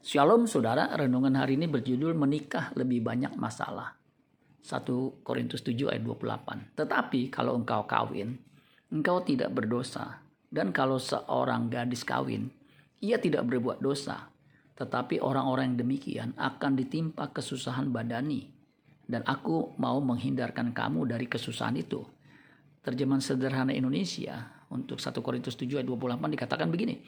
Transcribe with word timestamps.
Shalom 0.00 0.48
saudara, 0.48 0.88
renungan 0.96 1.36
hari 1.36 1.60
ini 1.60 1.68
berjudul 1.68 2.16
menikah 2.16 2.72
lebih 2.72 3.04
banyak 3.04 3.36
masalah. 3.36 4.00
1 4.64 4.80
Korintus 5.20 5.60
7 5.60 5.92
ayat 5.92 6.00
28. 6.00 6.72
Tetapi 6.72 7.28
kalau 7.28 7.60
engkau 7.60 7.84
kawin, 7.84 8.40
engkau 8.88 9.20
tidak 9.20 9.52
berdosa. 9.52 10.24
Dan 10.48 10.72
kalau 10.72 10.96
seorang 10.96 11.68
gadis 11.68 12.00
kawin, 12.00 12.48
ia 13.04 13.20
tidak 13.20 13.44
berbuat 13.44 13.84
dosa. 13.84 14.32
Tetapi 14.72 15.20
orang-orang 15.20 15.76
yang 15.76 15.84
demikian 15.84 16.32
akan 16.32 16.80
ditimpa 16.80 17.28
kesusahan 17.36 17.92
badani. 17.92 18.48
Dan 19.04 19.20
aku 19.28 19.76
mau 19.76 20.00
menghindarkan 20.00 20.72
kamu 20.72 21.12
dari 21.12 21.28
kesusahan 21.28 21.76
itu. 21.76 22.00
Terjemahan 22.80 23.20
sederhana 23.20 23.76
Indonesia 23.76 24.64
untuk 24.72 24.96
1 24.96 25.12
Korintus 25.20 25.60
7 25.60 25.84
ayat 25.84 25.88
28 25.92 26.24
dikatakan 26.24 26.72
begini. 26.72 27.04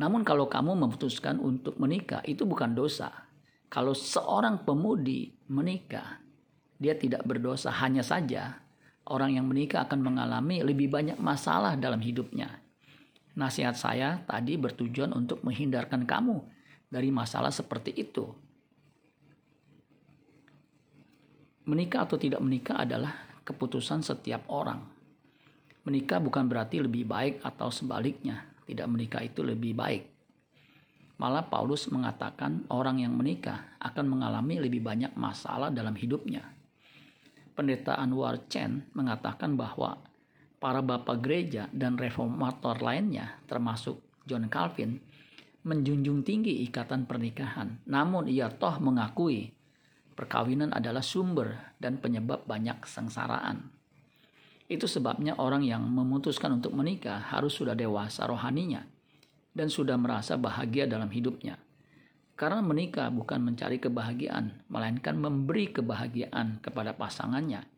Namun 0.00 0.24
kalau 0.24 0.48
kamu 0.48 0.72
memutuskan 0.76 1.36
untuk 1.42 1.76
menikah 1.76 2.24
itu 2.24 2.48
bukan 2.48 2.72
dosa. 2.72 3.12
Kalau 3.72 3.96
seorang 3.96 4.64
pemudi 4.64 5.32
menikah, 5.48 6.20
dia 6.76 6.96
tidak 6.96 7.24
berdosa 7.24 7.72
hanya 7.72 8.04
saja 8.04 8.62
orang 9.08 9.40
yang 9.40 9.46
menikah 9.48 9.88
akan 9.88 10.00
mengalami 10.02 10.62
lebih 10.62 10.92
banyak 10.92 11.18
masalah 11.18 11.74
dalam 11.74 11.98
hidupnya. 11.98 12.62
Nasihat 13.32 13.74
saya 13.74 14.20
tadi 14.28 14.60
bertujuan 14.60 15.16
untuk 15.16 15.40
menghindarkan 15.40 16.04
kamu 16.04 16.44
dari 16.92 17.08
masalah 17.08 17.48
seperti 17.48 17.96
itu. 17.96 18.28
Menikah 21.64 22.04
atau 22.04 22.20
tidak 22.20 22.42
menikah 22.44 22.84
adalah 22.84 23.14
keputusan 23.46 24.04
setiap 24.04 24.44
orang. 24.52 24.82
Menikah 25.88 26.20
bukan 26.20 26.44
berarti 26.46 26.82
lebih 26.84 27.08
baik 27.08 27.40
atau 27.42 27.72
sebaliknya 27.72 28.51
tidak 28.68 28.86
menikah 28.90 29.22
itu 29.24 29.42
lebih 29.42 29.74
baik. 29.74 30.04
Malah 31.22 31.46
Paulus 31.46 31.86
mengatakan 31.90 32.66
orang 32.70 32.98
yang 32.98 33.14
menikah 33.14 33.78
akan 33.78 34.06
mengalami 34.10 34.58
lebih 34.58 34.82
banyak 34.82 35.14
masalah 35.14 35.70
dalam 35.70 35.94
hidupnya. 35.94 36.42
Pendeta 37.52 38.00
Anwar 38.00 38.48
Chen 38.50 38.90
mengatakan 38.96 39.54
bahwa 39.54 40.00
para 40.58 40.78
bapak 40.82 41.22
gereja 41.22 41.66
dan 41.70 41.98
reformator 41.98 42.78
lainnya 42.80 43.38
termasuk 43.50 43.98
John 44.26 44.46
Calvin 44.46 45.02
menjunjung 45.62 46.26
tinggi 46.26 46.62
ikatan 46.66 47.06
pernikahan. 47.06 47.82
Namun 47.86 48.26
ia 48.26 48.50
toh 48.50 48.78
mengakui 48.82 49.50
perkawinan 50.12 50.70
adalah 50.70 51.02
sumber 51.02 51.74
dan 51.78 51.98
penyebab 51.98 52.44
banyak 52.46 52.82
kesengsaraan. 52.82 53.71
Itu 54.72 54.88
sebabnya 54.88 55.36
orang 55.36 55.68
yang 55.68 55.84
memutuskan 55.84 56.56
untuk 56.56 56.72
menikah 56.72 57.20
harus 57.28 57.52
sudah 57.60 57.76
dewasa 57.76 58.24
rohaninya 58.24 58.80
dan 59.52 59.68
sudah 59.68 60.00
merasa 60.00 60.40
bahagia 60.40 60.88
dalam 60.88 61.12
hidupnya. 61.12 61.60
Karena 62.32 62.64
menikah 62.64 63.12
bukan 63.12 63.52
mencari 63.52 63.76
kebahagiaan, 63.76 64.64
melainkan 64.72 65.20
memberi 65.20 65.76
kebahagiaan 65.76 66.64
kepada 66.64 66.96
pasangannya. 66.96 67.68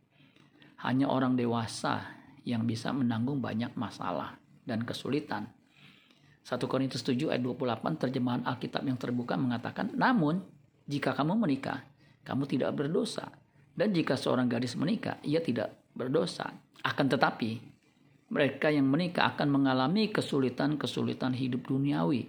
Hanya 0.86 1.10
orang 1.10 1.34
dewasa 1.34 2.14
yang 2.46 2.62
bisa 2.62 2.94
menanggung 2.94 3.42
banyak 3.42 3.74
masalah 3.74 4.38
dan 4.62 4.86
kesulitan. 4.86 5.50
1 6.46 6.62
Korintus 6.70 7.02
7 7.02 7.34
ayat 7.34 7.42
28 7.42 8.06
terjemahan 8.06 8.46
Alkitab 8.46 8.86
yang 8.86 9.02
terbuka 9.02 9.34
mengatakan, 9.34 9.90
Namun, 9.98 10.46
jika 10.86 11.10
kamu 11.10 11.42
menikah, 11.42 11.82
kamu 12.22 12.46
tidak 12.46 12.70
berdosa. 12.78 13.34
Dan 13.74 13.90
jika 13.90 14.14
seorang 14.14 14.46
gadis 14.46 14.78
menikah, 14.78 15.18
ia 15.26 15.42
tidak 15.42 15.83
berdosa. 15.94 16.50
Akan 16.84 17.08
tetapi, 17.08 17.62
mereka 18.28 18.68
yang 18.68 18.90
menikah 18.90 19.32
akan 19.32 19.48
mengalami 19.48 20.10
kesulitan-kesulitan 20.10 21.32
hidup 21.32 21.70
duniawi. 21.70 22.28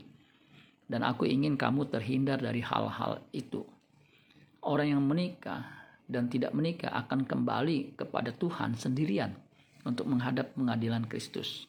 Dan 0.85 1.01
aku 1.01 1.25
ingin 1.25 1.57
kamu 1.57 1.89
terhindar 1.89 2.37
dari 2.37 2.61
hal-hal 2.61 3.25
itu. 3.33 3.65
Orang 4.61 4.93
yang 4.93 5.01
menikah 5.01 5.65
dan 6.05 6.29
tidak 6.29 6.53
menikah 6.53 6.93
akan 6.93 7.25
kembali 7.25 7.97
kepada 7.97 8.29
Tuhan 8.29 8.77
sendirian 8.77 9.33
untuk 9.81 10.05
menghadap 10.05 10.53
pengadilan 10.53 11.09
Kristus. 11.09 11.65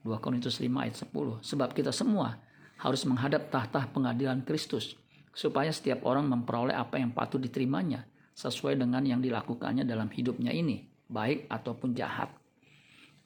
2 0.00 0.16
Korintus 0.24 0.56
5 0.64 0.64
ayat 0.80 0.96
10. 0.96 1.12
Sebab 1.44 1.76
kita 1.76 1.92
semua 1.92 2.40
harus 2.80 3.04
menghadap 3.04 3.52
tahta 3.52 3.84
pengadilan 3.92 4.40
Kristus 4.48 4.96
supaya 5.36 5.68
setiap 5.68 6.08
orang 6.08 6.24
memperoleh 6.24 6.72
apa 6.72 6.96
yang 6.96 7.12
patut 7.12 7.38
diterimanya 7.38 8.08
sesuai 8.32 8.80
dengan 8.80 9.04
yang 9.04 9.20
dilakukannya 9.20 9.84
dalam 9.84 10.08
hidupnya 10.08 10.54
ini 10.54 10.97
baik 11.08 11.48
ataupun 11.48 11.96
jahat. 11.96 12.30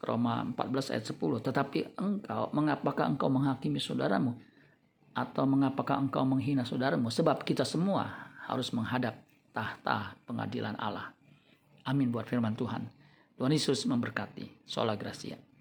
Roma 0.03 0.43
14 0.43 0.91
ayat 0.91 1.05
10. 1.07 1.47
Tetapi 1.47 1.79
engkau, 1.95 2.51
mengapakah 2.51 3.07
engkau 3.07 3.31
menghakimi 3.31 3.79
saudaramu? 3.79 4.35
Atau 5.15 5.45
mengapakah 5.45 6.01
engkau 6.01 6.27
menghina 6.27 6.67
saudaramu? 6.67 7.07
Sebab 7.07 7.45
kita 7.47 7.63
semua 7.63 8.33
harus 8.43 8.73
menghadap 8.75 9.15
tahta 9.55 10.17
pengadilan 10.27 10.75
Allah. 10.75 11.15
Amin 11.87 12.11
buat 12.11 12.27
firman 12.27 12.57
Tuhan. 12.57 12.89
Tuhan 13.39 13.51
Yesus 13.53 13.87
memberkati. 13.87 14.67
Sola 14.67 14.99
Gracia. 14.99 15.52